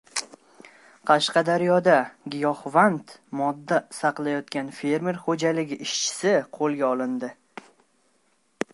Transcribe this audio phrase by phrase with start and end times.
[1.09, 1.97] Qashqadaryoda
[2.35, 7.35] giyohvand modda saqlayotgan fermer xo‘jaligi ishchisi qo‘lga olindi